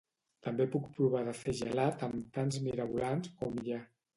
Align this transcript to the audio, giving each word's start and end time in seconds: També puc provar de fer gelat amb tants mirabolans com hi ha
També 0.45 0.65
puc 0.75 0.87
provar 0.95 1.21
de 1.27 1.35
fer 1.41 1.55
gelat 1.61 2.07
amb 2.09 2.35
tants 2.39 2.59
mirabolans 2.71 3.35
com 3.43 3.61
hi 3.63 3.77
ha 3.79 3.83